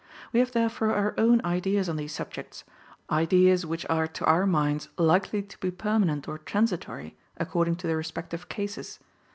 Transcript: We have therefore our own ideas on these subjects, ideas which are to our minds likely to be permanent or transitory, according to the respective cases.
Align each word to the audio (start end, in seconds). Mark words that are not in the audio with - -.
We 0.33 0.39
have 0.39 0.51
therefore 0.51 0.95
our 0.95 1.13
own 1.19 1.41
ideas 1.45 1.87
on 1.87 1.95
these 1.95 2.11
subjects, 2.11 2.63
ideas 3.11 3.67
which 3.67 3.85
are 3.87 4.07
to 4.07 4.25
our 4.25 4.47
minds 4.47 4.89
likely 4.97 5.43
to 5.43 5.57
be 5.59 5.69
permanent 5.69 6.27
or 6.27 6.39
transitory, 6.39 7.15
according 7.37 7.75
to 7.75 7.85
the 7.85 7.95
respective 7.95 8.49
cases. 8.49 8.97